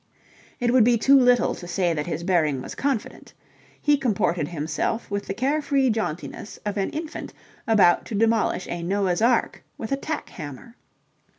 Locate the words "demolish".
8.15-8.67